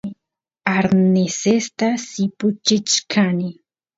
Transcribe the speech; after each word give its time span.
arnesesta 0.75 1.87
sipuchichkani 2.07 3.49